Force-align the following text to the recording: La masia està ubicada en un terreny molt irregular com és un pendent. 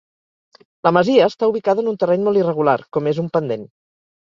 La 0.87 0.91
masia 0.97 1.27
està 1.33 1.51
ubicada 1.51 1.85
en 1.85 1.93
un 1.93 2.01
terreny 2.05 2.25
molt 2.29 2.41
irregular 2.43 2.77
com 2.99 3.13
és 3.15 3.23
un 3.27 3.31
pendent. 3.39 3.71